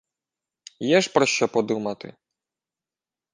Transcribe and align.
Є 0.79 1.01
ж 1.01 1.13
про 1.13 1.25
що 1.25 1.47
подумати 1.49 2.13